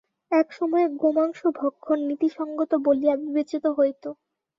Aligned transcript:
এক 0.31 0.47
সময়ে 0.53 0.85
গোমাংস-ভক্ষণ 1.01 1.99
নীতিসঙ্গত 2.09 2.71
বলিয়া 2.85 3.15
বিবেচিত 3.17 3.63
হইত। 3.77 4.03